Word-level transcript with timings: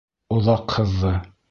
Оҙаҡ 0.37 0.75
һыҙҙы. 0.79 1.17